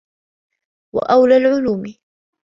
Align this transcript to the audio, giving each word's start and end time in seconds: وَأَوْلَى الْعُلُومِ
وَأَوْلَى 0.95 1.37
الْعُلُومِ 1.37 1.95